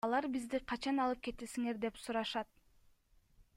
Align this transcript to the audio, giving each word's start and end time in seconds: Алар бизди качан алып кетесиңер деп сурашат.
Алар 0.05 0.25
бизди 0.35 0.59
качан 0.71 1.01
алып 1.03 1.21
кетесиңер 1.27 1.79
деп 1.85 2.01
сурашат. 2.07 2.53